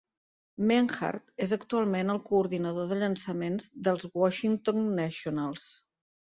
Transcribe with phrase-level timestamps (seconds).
[0.69, 3.61] Menhart és actualment el coordinador de llançament
[3.91, 5.73] dels Washington Nationals.